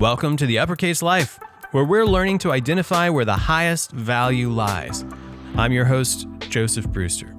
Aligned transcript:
Welcome 0.00 0.36
to 0.38 0.46
the 0.46 0.58
Uppercase 0.58 1.02
Life, 1.02 1.38
where 1.70 1.84
we're 1.84 2.04
learning 2.04 2.38
to 2.38 2.50
identify 2.50 3.08
where 3.08 3.24
the 3.24 3.36
highest 3.36 3.92
value 3.92 4.50
lies. 4.50 5.04
I'm 5.54 5.70
your 5.70 5.84
host, 5.84 6.26
Joseph 6.40 6.88
Brewster. 6.88 7.32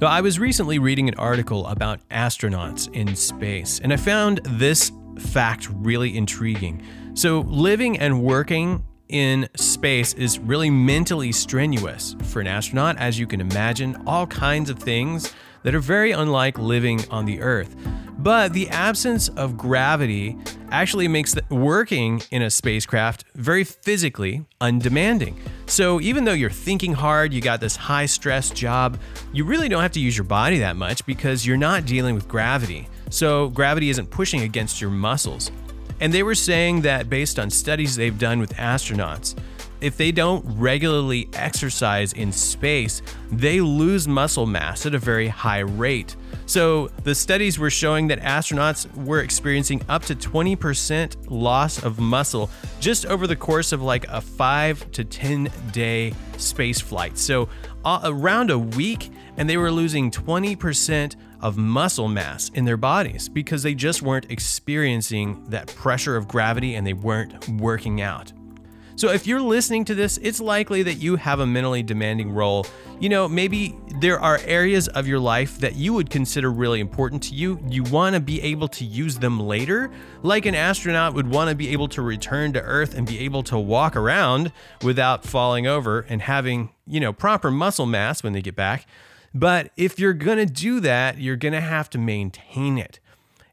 Now, 0.00 0.08
I 0.08 0.20
was 0.20 0.40
recently 0.40 0.80
reading 0.80 1.08
an 1.08 1.14
article 1.14 1.64
about 1.68 2.00
astronauts 2.08 2.92
in 2.92 3.14
space, 3.14 3.78
and 3.78 3.92
I 3.92 3.96
found 3.96 4.40
this 4.44 4.90
fact 5.20 5.68
really 5.70 6.16
intriguing. 6.16 6.82
So, 7.14 7.42
living 7.42 8.00
and 8.00 8.20
working 8.20 8.84
in 9.08 9.48
space 9.54 10.14
is 10.14 10.40
really 10.40 10.70
mentally 10.70 11.30
strenuous 11.30 12.16
for 12.24 12.40
an 12.40 12.48
astronaut, 12.48 12.98
as 12.98 13.16
you 13.16 13.28
can 13.28 13.40
imagine, 13.40 13.96
all 14.08 14.26
kinds 14.26 14.70
of 14.70 14.80
things 14.80 15.32
that 15.62 15.72
are 15.72 15.80
very 15.80 16.10
unlike 16.10 16.58
living 16.58 17.08
on 17.10 17.26
the 17.26 17.40
Earth. 17.40 17.76
But 18.18 18.52
the 18.52 18.68
absence 18.70 19.28
of 19.28 19.56
gravity 19.56 20.36
actually 20.70 21.06
makes 21.06 21.36
working 21.50 22.20
in 22.30 22.42
a 22.42 22.50
spacecraft 22.50 23.24
very 23.34 23.62
physically 23.62 24.44
undemanding. 24.60 25.40
So 25.66 26.00
even 26.00 26.24
though 26.24 26.32
you're 26.32 26.50
thinking 26.50 26.92
hard, 26.92 27.32
you 27.32 27.40
got 27.40 27.60
this 27.60 27.76
high 27.76 28.06
stress 28.06 28.50
job, 28.50 28.98
you 29.32 29.44
really 29.44 29.68
don't 29.68 29.82
have 29.82 29.92
to 29.92 30.00
use 30.00 30.16
your 30.16 30.24
body 30.24 30.58
that 30.58 30.76
much 30.76 31.06
because 31.06 31.46
you're 31.46 31.56
not 31.56 31.86
dealing 31.86 32.14
with 32.14 32.26
gravity. 32.26 32.88
So 33.10 33.50
gravity 33.50 33.88
isn't 33.90 34.10
pushing 34.10 34.42
against 34.42 34.80
your 34.80 34.90
muscles. 34.90 35.52
And 36.00 36.12
they 36.12 36.22
were 36.22 36.34
saying 36.34 36.82
that 36.82 37.08
based 37.08 37.38
on 37.38 37.50
studies 37.50 37.96
they've 37.96 38.18
done 38.18 38.40
with 38.40 38.54
astronauts, 38.54 39.36
if 39.80 39.96
they 39.96 40.12
don't 40.12 40.44
regularly 40.58 41.28
exercise 41.32 42.12
in 42.12 42.32
space, 42.32 43.02
they 43.30 43.60
lose 43.60 44.08
muscle 44.08 44.46
mass 44.46 44.86
at 44.86 44.94
a 44.94 44.98
very 44.98 45.28
high 45.28 45.60
rate. 45.60 46.16
So, 46.46 46.88
the 47.04 47.14
studies 47.14 47.58
were 47.58 47.70
showing 47.70 48.08
that 48.08 48.20
astronauts 48.20 48.92
were 48.94 49.20
experiencing 49.20 49.82
up 49.88 50.02
to 50.04 50.14
20% 50.14 51.30
loss 51.30 51.82
of 51.82 51.98
muscle 51.98 52.50
just 52.80 53.04
over 53.06 53.26
the 53.26 53.36
course 53.36 53.72
of 53.72 53.82
like 53.82 54.06
a 54.08 54.20
5 54.20 54.90
to 54.92 55.04
10 55.04 55.50
day 55.72 56.14
space 56.38 56.80
flight. 56.80 57.18
So, 57.18 57.48
uh, 57.84 58.00
around 58.04 58.50
a 58.50 58.58
week, 58.58 59.10
and 59.36 59.48
they 59.48 59.56
were 59.56 59.70
losing 59.70 60.10
20% 60.10 61.16
of 61.40 61.56
muscle 61.56 62.08
mass 62.08 62.48
in 62.50 62.64
their 62.64 62.76
bodies 62.76 63.28
because 63.28 63.62
they 63.62 63.74
just 63.74 64.02
weren't 64.02 64.30
experiencing 64.30 65.44
that 65.48 65.68
pressure 65.74 66.16
of 66.16 66.26
gravity 66.26 66.74
and 66.74 66.86
they 66.86 66.92
weren't 66.92 67.48
working 67.48 68.00
out. 68.00 68.32
So 68.98 69.10
if 69.10 69.28
you're 69.28 69.40
listening 69.40 69.84
to 69.84 69.94
this, 69.94 70.18
it's 70.22 70.40
likely 70.40 70.82
that 70.82 70.94
you 70.94 71.14
have 71.14 71.38
a 71.38 71.46
mentally 71.46 71.84
demanding 71.84 72.32
role. 72.32 72.66
You 72.98 73.08
know, 73.08 73.28
maybe 73.28 73.78
there 74.00 74.18
are 74.18 74.40
areas 74.42 74.88
of 74.88 75.06
your 75.06 75.20
life 75.20 75.60
that 75.60 75.76
you 75.76 75.92
would 75.92 76.10
consider 76.10 76.50
really 76.50 76.80
important 76.80 77.22
to 77.24 77.34
you. 77.36 77.60
You 77.68 77.84
want 77.84 78.14
to 78.14 78.20
be 78.20 78.42
able 78.42 78.66
to 78.66 78.84
use 78.84 79.16
them 79.20 79.38
later, 79.38 79.88
like 80.24 80.46
an 80.46 80.56
astronaut 80.56 81.14
would 81.14 81.30
want 81.30 81.48
to 81.48 81.54
be 81.54 81.68
able 81.68 81.86
to 81.90 82.02
return 82.02 82.52
to 82.54 82.60
Earth 82.60 82.96
and 82.96 83.06
be 83.06 83.20
able 83.20 83.44
to 83.44 83.56
walk 83.56 83.94
around 83.94 84.50
without 84.82 85.24
falling 85.24 85.64
over 85.64 86.00
and 86.08 86.20
having, 86.22 86.70
you 86.84 86.98
know, 86.98 87.12
proper 87.12 87.52
muscle 87.52 87.86
mass 87.86 88.24
when 88.24 88.32
they 88.32 88.42
get 88.42 88.56
back. 88.56 88.84
But 89.32 89.70
if 89.76 90.00
you're 90.00 90.12
going 90.12 90.38
to 90.38 90.52
do 90.52 90.80
that, 90.80 91.18
you're 91.18 91.36
going 91.36 91.54
to 91.54 91.60
have 91.60 91.88
to 91.90 91.98
maintain 91.98 92.78
it. 92.78 92.98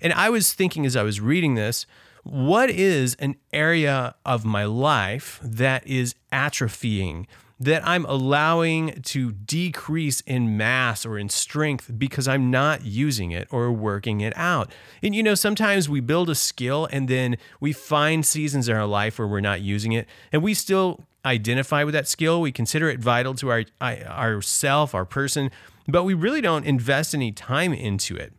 And 0.00 0.14
I 0.14 0.30
was 0.30 0.54
thinking 0.54 0.86
as 0.86 0.96
I 0.96 1.02
was 1.02 1.20
reading 1.20 1.54
this, 1.54 1.84
what 2.24 2.70
is 2.70 3.14
an 3.16 3.36
area 3.52 4.14
of 4.24 4.44
my 4.44 4.64
life 4.64 5.38
that 5.42 5.86
is 5.86 6.14
atrophying, 6.32 7.26
that 7.60 7.86
I'm 7.86 8.04
allowing 8.06 9.02
to 9.02 9.32
decrease 9.32 10.20
in 10.22 10.56
mass 10.56 11.06
or 11.06 11.18
in 11.18 11.28
strength 11.28 11.92
because 11.96 12.26
I'm 12.26 12.50
not 12.50 12.84
using 12.84 13.30
it 13.30 13.46
or 13.50 13.70
working 13.70 14.22
it 14.22 14.32
out? 14.36 14.72
And 15.02 15.14
you 15.14 15.22
know, 15.22 15.34
sometimes 15.34 15.88
we 15.88 16.00
build 16.00 16.30
a 16.30 16.34
skill 16.34 16.88
and 16.90 17.08
then 17.08 17.36
we 17.60 17.72
find 17.72 18.24
seasons 18.24 18.68
in 18.68 18.76
our 18.76 18.86
life 18.86 19.18
where 19.18 19.28
we're 19.28 19.40
not 19.40 19.60
using 19.60 19.92
it 19.92 20.08
and 20.32 20.42
we 20.42 20.54
still 20.54 21.04
identify 21.26 21.84
with 21.84 21.94
that 21.94 22.08
skill. 22.08 22.40
We 22.40 22.52
consider 22.52 22.88
it 22.88 23.00
vital 23.00 23.34
to 23.34 23.50
our, 23.50 23.64
our 23.80 24.42
self, 24.42 24.94
our 24.94 25.04
person, 25.04 25.50
but 25.86 26.04
we 26.04 26.14
really 26.14 26.40
don't 26.40 26.64
invest 26.64 27.14
any 27.14 27.32
time 27.32 27.72
into 27.72 28.16
it. 28.16 28.32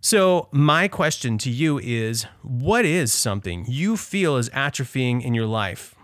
So, 0.00 0.48
my 0.52 0.88
question 0.88 1.38
to 1.38 1.50
you 1.50 1.78
is 1.78 2.26
what 2.42 2.84
is 2.84 3.12
something 3.12 3.64
you 3.66 3.96
feel 3.96 4.36
is 4.36 4.50
atrophying 4.50 5.24
in 5.24 5.34
your 5.34 5.46
life? 5.46 5.94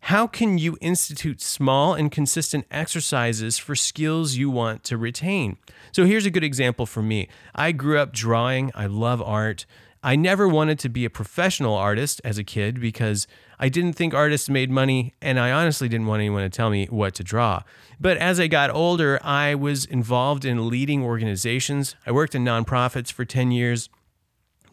How 0.00 0.26
can 0.26 0.58
you 0.58 0.76
institute 0.80 1.40
small 1.40 1.94
and 1.94 2.12
consistent 2.12 2.66
exercises 2.70 3.58
for 3.58 3.74
skills 3.74 4.36
you 4.36 4.50
want 4.50 4.84
to 4.84 4.96
retain? 4.96 5.56
So, 5.92 6.04
here's 6.04 6.26
a 6.26 6.30
good 6.30 6.44
example 6.44 6.86
for 6.86 7.02
me. 7.02 7.28
I 7.54 7.72
grew 7.72 7.98
up 7.98 8.12
drawing, 8.12 8.72
I 8.74 8.86
love 8.86 9.22
art. 9.22 9.64
I 10.02 10.16
never 10.16 10.46
wanted 10.46 10.78
to 10.80 10.88
be 10.88 11.04
a 11.04 11.10
professional 11.10 11.74
artist 11.74 12.20
as 12.24 12.38
a 12.38 12.44
kid 12.44 12.80
because 12.80 13.26
I 13.58 13.68
didn't 13.68 13.94
think 13.94 14.14
artists 14.14 14.48
made 14.48 14.70
money, 14.70 15.14
and 15.20 15.40
I 15.40 15.50
honestly 15.50 15.88
didn't 15.88 16.06
want 16.06 16.20
anyone 16.20 16.42
to 16.42 16.50
tell 16.50 16.70
me 16.70 16.86
what 16.86 17.14
to 17.14 17.24
draw. 17.24 17.62
But 17.98 18.16
as 18.18 18.38
I 18.38 18.46
got 18.46 18.70
older, 18.70 19.18
I 19.24 19.54
was 19.54 19.84
involved 19.84 20.44
in 20.44 20.68
leading 20.68 21.02
organizations. 21.02 21.96
I 22.06 22.12
worked 22.12 22.34
in 22.34 22.44
nonprofits 22.44 23.10
for 23.10 23.24
10 23.24 23.50
years. 23.50 23.88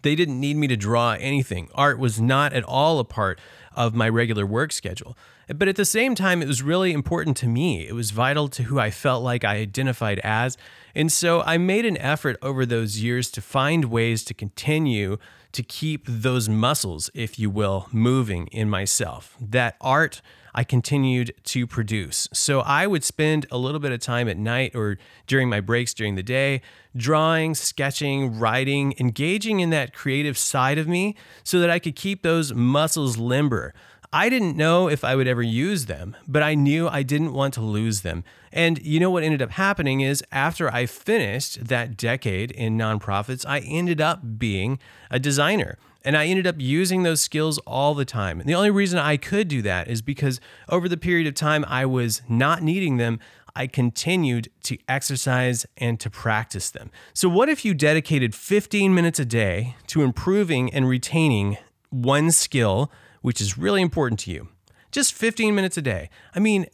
They 0.03 0.15
didn't 0.15 0.39
need 0.39 0.57
me 0.57 0.67
to 0.67 0.77
draw 0.77 1.13
anything. 1.19 1.69
Art 1.73 1.97
was 1.97 2.21
not 2.21 2.53
at 2.53 2.63
all 2.63 2.99
a 2.99 3.03
part 3.03 3.39
of 3.75 3.95
my 3.95 4.07
regular 4.07 4.45
work 4.45 4.71
schedule. 4.71 5.17
But 5.47 5.67
at 5.67 5.75
the 5.75 5.85
same 5.85 6.15
time, 6.15 6.41
it 6.41 6.47
was 6.47 6.61
really 6.61 6.93
important 6.93 7.35
to 7.37 7.47
me. 7.47 7.85
It 7.87 7.93
was 7.93 8.11
vital 8.11 8.47
to 8.49 8.63
who 8.63 8.79
I 8.79 8.91
felt 8.91 9.23
like 9.23 9.43
I 9.43 9.55
identified 9.55 10.19
as. 10.19 10.57
And 10.95 11.11
so 11.11 11.41
I 11.41 11.57
made 11.57 11.85
an 11.85 11.97
effort 11.97 12.37
over 12.41 12.65
those 12.65 13.01
years 13.01 13.29
to 13.31 13.41
find 13.41 13.85
ways 13.85 14.23
to 14.25 14.33
continue 14.33 15.17
to 15.51 15.63
keep 15.63 16.05
those 16.07 16.47
muscles, 16.47 17.09
if 17.13 17.37
you 17.37 17.49
will, 17.49 17.87
moving 17.91 18.47
in 18.47 18.69
myself. 18.69 19.35
That 19.39 19.75
art 19.81 20.21
I 20.53 20.63
continued 20.63 21.33
to 21.45 21.65
produce. 21.65 22.27
So 22.33 22.61
I 22.61 22.87
would 22.87 23.03
spend 23.03 23.45
a 23.51 23.57
little 23.57 23.79
bit 23.79 23.91
of 23.91 23.99
time 23.99 24.27
at 24.27 24.37
night 24.37 24.75
or 24.75 24.97
during 25.27 25.49
my 25.49 25.59
breaks 25.59 25.93
during 25.93 26.15
the 26.15 26.23
day 26.23 26.61
drawing, 26.95 27.55
sketching, 27.55 28.39
writing, 28.39 28.93
engaging 28.99 29.59
in 29.59 29.71
that 29.71 29.93
creative 29.93 30.37
side 30.37 30.77
of 30.77 30.87
me 30.87 31.15
so 31.43 31.59
that 31.59 31.69
I 31.69 31.79
could 31.79 31.95
keep 31.95 32.21
those 32.21 32.53
muscles 32.53 33.17
limber. 33.17 33.73
I 34.15 34.29
didn't 34.29 34.55
know 34.55 34.87
if 34.87 35.03
I 35.03 35.15
would 35.15 35.27
ever 35.27 35.41
use 35.41 35.87
them, 35.87 36.15
but 36.27 36.43
I 36.43 36.53
knew 36.53 36.87
I 36.87 37.01
didn't 37.01 37.33
want 37.33 37.55
to 37.55 37.61
lose 37.61 38.01
them. 38.01 38.23
And 38.51 38.79
you 38.85 38.99
know 38.99 39.09
what 39.09 39.23
ended 39.23 39.41
up 39.41 39.49
happening 39.49 40.01
is 40.01 40.23
after 40.31 40.71
I 40.71 40.85
finished 40.85 41.67
that 41.67 41.97
decade 41.97 42.51
in 42.51 42.77
nonprofits, 42.77 43.43
I 43.43 43.59
ended 43.61 43.99
up 43.99 44.37
being 44.37 44.77
a 45.09 45.17
designer. 45.17 45.79
And 46.05 46.17
I 46.17 46.25
ended 46.25 46.45
up 46.47 46.55
using 46.57 47.03
those 47.03 47.21
skills 47.21 47.57
all 47.59 47.93
the 47.93 48.05
time. 48.05 48.39
And 48.39 48.49
the 48.49 48.55
only 48.55 48.71
reason 48.71 48.99
I 48.99 49.17
could 49.17 49.47
do 49.47 49.61
that 49.61 49.87
is 49.87 50.01
because 50.01 50.41
over 50.69 50.89
the 50.89 50.97
period 50.97 51.27
of 51.27 51.33
time 51.33 51.63
I 51.67 51.85
was 51.85 52.21
not 52.27 52.61
needing 52.61 52.97
them, 52.97 53.19
I 53.55 53.67
continued 53.67 54.49
to 54.63 54.77
exercise 54.87 55.65
and 55.77 55.99
to 55.99 56.09
practice 56.09 56.71
them. 56.71 56.89
So, 57.13 57.29
what 57.29 57.49
if 57.49 57.63
you 57.63 57.75
dedicated 57.75 58.33
15 58.33 58.95
minutes 58.95 59.19
a 59.19 59.25
day 59.25 59.75
to 59.87 60.01
improving 60.01 60.73
and 60.73 60.87
retaining 60.87 61.57
one 61.91 62.31
skill 62.31 62.91
which 63.23 63.41
is 63.41 63.57
really 63.57 63.81
important 63.81 64.19
to 64.19 64.31
you. 64.31 64.49
Just 64.93 65.13
15 65.13 65.55
minutes 65.55 65.75
a 65.75 65.81
day. 65.81 66.11
I 66.35 66.39
mean, 66.39 66.67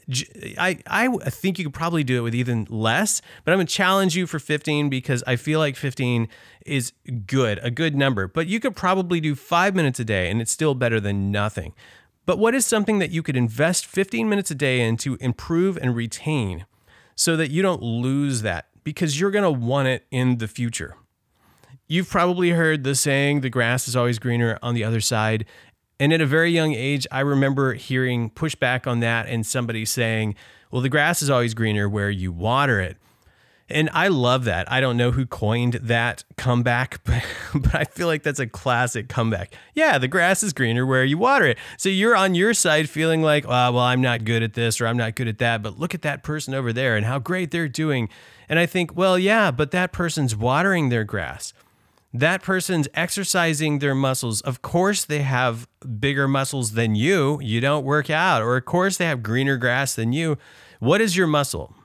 I, 0.58 0.78
I 0.86 1.08
think 1.30 1.58
you 1.58 1.64
could 1.64 1.74
probably 1.74 2.04
do 2.04 2.18
it 2.18 2.22
with 2.22 2.36
even 2.36 2.68
less, 2.70 3.22
but 3.46 3.54
I'm 3.54 3.60
gonna 3.60 3.68
challenge 3.68 4.14
you 4.14 4.28
for 4.28 4.40
15 4.40 4.90
because 4.90 5.24
I 5.26 5.38
feel 5.38 5.58
like 5.58 5.78
15 5.78 6.28
is 6.66 6.92
good, 7.26 7.62
a 7.64 7.72
good 7.72 7.96
number. 7.96 8.28
But 8.28 8.48
you 8.48 8.60
could 8.60 8.76
probably 8.76 9.22
do 9.22 9.36
five 9.36 9.74
minutes 9.74 10.02
a 10.02 10.04
day 10.04 10.30
and 10.30 10.42
it's 10.42 10.52
still 10.52 10.76
better 10.76 11.00
than 11.00 11.32
nothing. 11.32 11.74
But 12.26 12.40
what 12.40 12.54
is 12.54 12.66
something 12.66 13.00
that 13.00 13.12
you 13.12 13.24
could 13.24 13.38
invest 13.38 13.86
15 13.86 14.28
minutes 14.28 14.52
a 14.52 14.56
day 14.56 14.82
in 14.82 14.98
to 14.98 15.16
improve 15.22 15.78
and 15.78 15.96
retain 15.96 16.66
so 17.16 17.38
that 17.38 17.52
you 17.52 17.62
don't 17.62 17.82
lose 17.82 18.42
that 18.42 18.68
because 18.84 19.18
you're 19.18 19.32
gonna 19.32 19.50
want 19.50 19.88
it 19.88 20.06
in 20.12 20.40
the 20.40 20.50
future? 20.50 20.98
You've 21.92 22.10
probably 22.10 22.52
heard 22.52 22.84
the 22.84 22.94
saying, 22.94 23.42
the 23.42 23.50
grass 23.50 23.88
is 23.88 23.96
always 23.96 24.20
greener 24.20 24.60
on 24.62 24.76
the 24.76 24.84
other 24.84 25.02
side. 25.02 25.46
And 26.00 26.14
at 26.14 26.22
a 26.22 26.26
very 26.26 26.52
young 26.52 26.74
age, 26.74 27.06
I 27.12 27.20
remember 27.20 27.74
hearing 27.74 28.30
pushback 28.30 28.88
on 28.88 29.02
that 29.02 29.28
and 29.28 29.46
somebody 29.46 29.84
saying, 29.84 30.36
well, 30.72 30.82
the 30.82 30.90
grass 30.90 31.22
is 31.22 31.30
always 31.30 31.54
greener 31.54 31.90
where 31.90 32.10
you 32.10 32.32
water 32.32 32.80
it. 32.80 32.98
And 33.72 33.90
I 33.94 34.08
love 34.08 34.46
that. 34.46 34.72
I 34.72 34.82
don't 34.82 34.98
know 34.98 35.12
who 35.12 35.26
coined 35.26 35.74
that 35.76 36.24
comeback, 36.38 37.04
but, 37.04 37.24
but 37.54 37.76
I 37.76 37.84
feel 37.84 38.08
like 38.08 38.24
that's 38.24 38.40
a 38.40 38.48
classic 38.48 39.10
comeback. 39.10 39.54
Yeah, 39.76 39.98
the 39.98 40.08
grass 40.08 40.42
is 40.42 40.54
greener 40.54 40.86
where 40.86 41.04
you 41.04 41.18
water 41.18 41.46
it. 41.46 41.58
So 41.78 41.90
you're 41.90 42.16
on 42.16 42.34
your 42.34 42.54
side 42.54 42.90
feeling 42.90 43.22
like, 43.22 43.46
oh, 43.46 43.72
well, 43.72 43.80
I'm 43.80 44.02
not 44.02 44.24
good 44.24 44.42
at 44.42 44.54
this 44.54 44.82
or 44.82 44.88
I'm 44.88 44.98
not 44.98 45.16
good 45.16 45.28
at 45.28 45.38
that, 45.40 45.62
but 45.62 45.78
look 45.78 45.94
at 45.94 46.02
that 46.02 46.24
person 46.24 46.54
over 46.54 46.74
there 46.74 46.96
and 46.96 47.06
how 47.06 47.20
great 47.20 47.52
they're 47.52 47.68
doing. 47.68 48.10
And 48.48 48.58
I 48.58 48.66
think, 48.66 48.96
well, 48.96 49.20
yeah, 49.20 49.52
but 49.52 49.72
that 49.72 49.92
person's 49.92 50.36
watering 50.36 50.90
their 50.90 51.04
grass 51.04 51.54
that 52.14 52.42
person's 52.42 52.88
exercising 52.94 53.80
their 53.80 53.94
muscles. 53.94 54.42
Of 54.42 54.62
course, 54.62 55.06
they 55.06 55.22
have 55.22 55.68
bigger 56.00 56.28
muscles 56.28 56.72
than 56.72 56.96
you. 56.96 57.40
You 57.42 57.62
don't 57.62 57.86
work 57.86 58.10
out. 58.10 58.42
Or, 58.42 58.58
of 58.58 58.66
course, 58.66 58.98
they 58.98 59.06
have 59.06 59.22
greener 59.22 59.58
grass 59.58 59.94
than 59.94 60.12
you. 60.12 60.38
What 60.80 61.02
is 61.02 61.16
your 61.16 61.28
muscle? 61.28 61.76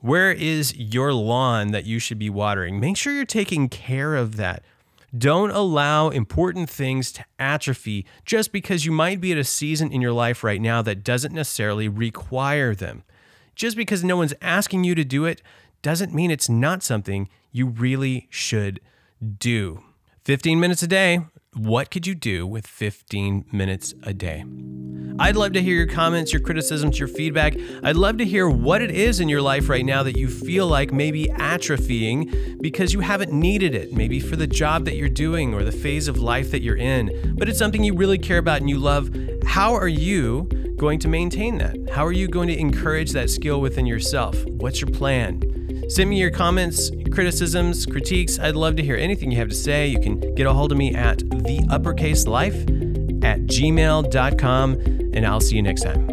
Where 0.00 0.32
is 0.32 0.74
your 0.76 1.12
lawn 1.12 1.68
that 1.72 1.86
you 1.86 1.98
should 1.98 2.18
be 2.18 2.30
watering? 2.30 2.80
Make 2.80 2.96
sure 2.96 3.12
you're 3.12 3.24
taking 3.24 3.68
care 3.68 4.16
of 4.16 4.36
that. 4.36 4.64
Don't 5.16 5.50
allow 5.50 6.08
important 6.08 6.70
things 6.70 7.12
to 7.12 7.24
atrophy 7.38 8.06
just 8.24 8.50
because 8.50 8.86
you 8.86 8.92
might 8.92 9.20
be 9.20 9.32
at 9.32 9.38
a 9.38 9.44
season 9.44 9.92
in 9.92 10.00
your 10.00 10.12
life 10.12 10.42
right 10.42 10.60
now 10.60 10.80
that 10.82 11.04
doesn't 11.04 11.34
necessarily 11.34 11.86
require 11.86 12.74
them. 12.74 13.04
Just 13.54 13.76
because 13.76 14.02
no 14.02 14.16
one's 14.16 14.32
asking 14.40 14.84
you 14.84 14.94
to 14.94 15.04
do 15.04 15.26
it 15.26 15.42
doesn't 15.82 16.14
mean 16.14 16.30
it's 16.30 16.48
not 16.48 16.82
something 16.82 17.28
you 17.52 17.66
really 17.66 18.26
should 18.30 18.80
do. 19.22 19.82
15 20.24 20.58
minutes 20.60 20.82
a 20.82 20.86
day. 20.86 21.20
What 21.54 21.90
could 21.90 22.06
you 22.06 22.14
do 22.14 22.46
with 22.46 22.66
15 22.66 23.44
minutes 23.52 23.92
a 24.02 24.14
day? 24.14 24.44
I'd 25.18 25.36
love 25.36 25.52
to 25.52 25.62
hear 25.62 25.76
your 25.76 25.86
comments, 25.86 26.32
your 26.32 26.40
criticisms, 26.40 26.98
your 26.98 27.08
feedback. 27.08 27.54
I'd 27.82 27.96
love 27.96 28.16
to 28.18 28.24
hear 28.24 28.48
what 28.48 28.80
it 28.80 28.90
is 28.90 29.20
in 29.20 29.28
your 29.28 29.42
life 29.42 29.68
right 29.68 29.84
now 29.84 30.02
that 30.02 30.16
you 30.16 30.28
feel 30.28 30.66
like 30.66 30.92
maybe 30.92 31.26
atrophying 31.26 32.60
because 32.62 32.94
you 32.94 33.00
haven't 33.00 33.32
needed 33.32 33.74
it, 33.74 33.92
maybe 33.92 34.18
for 34.18 34.36
the 34.36 34.46
job 34.46 34.86
that 34.86 34.96
you're 34.96 35.10
doing 35.10 35.52
or 35.52 35.62
the 35.62 35.72
phase 35.72 36.08
of 36.08 36.18
life 36.18 36.50
that 36.52 36.62
you're 36.62 36.76
in, 36.76 37.34
but 37.36 37.48
it's 37.48 37.58
something 37.58 37.84
you 37.84 37.94
really 37.94 38.18
care 38.18 38.38
about 38.38 38.60
and 38.60 38.70
you 38.70 38.78
love. 38.78 39.14
How 39.44 39.74
are 39.74 39.88
you 39.88 40.44
going 40.78 40.98
to 41.00 41.08
maintain 41.08 41.58
that? 41.58 41.76
How 41.90 42.06
are 42.06 42.12
you 42.12 42.28
going 42.28 42.48
to 42.48 42.58
encourage 42.58 43.12
that 43.12 43.28
skill 43.28 43.60
within 43.60 43.84
yourself? 43.84 44.42
What's 44.46 44.80
your 44.80 44.90
plan? 44.90 45.42
Send 45.90 46.08
me 46.08 46.18
your 46.18 46.30
comments, 46.30 46.90
criticisms, 47.12 47.86
critiques. 47.86 48.38
I'd 48.38 48.56
love 48.56 48.76
to 48.76 48.82
hear 48.82 48.96
anything 48.96 49.30
you 49.30 49.38
have 49.38 49.48
to 49.48 49.54
say. 49.54 49.86
You 49.86 50.00
can 50.00 50.34
get 50.34 50.46
a 50.46 50.52
hold 50.52 50.72
of 50.72 50.78
me 50.78 50.94
at 50.94 51.18
the 51.18 51.66
uppercase 51.70 52.26
life 52.26 52.56
at 53.22 53.40
gmail.com, 53.46 54.72
and 55.14 55.26
I'll 55.26 55.40
see 55.40 55.56
you 55.56 55.62
next 55.62 55.82
time. 55.82 56.11